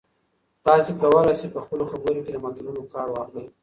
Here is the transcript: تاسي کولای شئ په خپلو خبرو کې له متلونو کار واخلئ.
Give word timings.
تاسي 0.65 0.91
کولای 1.01 1.33
شئ 1.39 1.47
په 1.55 1.59
خپلو 1.65 1.83
خبرو 1.91 2.23
کې 2.25 2.31
له 2.35 2.39
متلونو 2.43 2.81
کار 2.93 3.07
واخلئ. 3.11 3.45